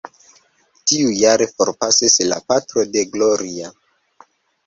Tiujare, 0.91 1.47
forpasis 1.59 2.17
la 2.31 2.39
patro 2.53 2.85
de 2.95 3.03
Gloria. 3.13 3.69